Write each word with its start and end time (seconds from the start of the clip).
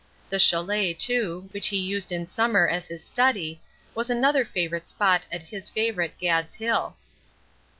The 0.31 0.37
châlet, 0.37 0.97
too, 0.97 1.47
which 1.51 1.67
he 1.67 1.77
used 1.77 2.11
in 2.11 2.25
summer 2.25 2.67
as 2.67 2.87
his 2.87 3.03
study, 3.03 3.61
was 3.93 4.09
another 4.09 4.43
favorite 4.43 4.87
spot 4.87 5.27
at 5.31 5.43
his 5.43 5.69
favorite 5.69 6.17
"Gad's 6.17 6.55
Hill." 6.55 6.95